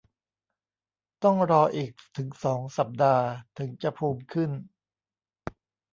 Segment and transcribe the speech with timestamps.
[1.23, 3.25] ต้องรออีกถึงสองสัปดาห์
[3.57, 4.51] ถึงจะภูมิขึ้น